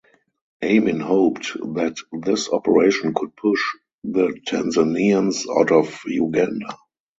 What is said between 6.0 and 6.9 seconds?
Uganda.